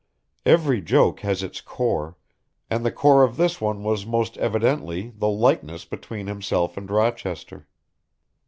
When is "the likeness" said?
5.15-5.85